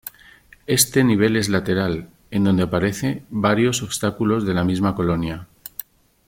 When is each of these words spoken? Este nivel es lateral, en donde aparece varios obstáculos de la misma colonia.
Este 0.65 1.03
nivel 1.03 1.35
es 1.35 1.47
lateral, 1.47 2.09
en 2.31 2.43
donde 2.43 2.63
aparece 2.63 3.23
varios 3.29 3.83
obstáculos 3.83 4.47
de 4.47 4.55
la 4.55 4.63
misma 4.63 4.95
colonia. 4.95 5.47